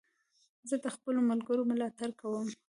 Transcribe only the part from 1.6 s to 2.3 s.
ملاتړ